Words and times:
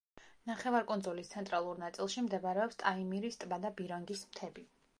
ნახევარკუნძულის 0.51 1.29
ცენტრალურ 1.33 1.77
ნაწილში 1.83 2.23
მდებარეობს 2.29 2.81
ტაიმირის 2.85 3.41
ტბა 3.45 3.61
და 3.67 3.75
ბირანგის 3.81 4.25
მთები. 4.31 4.69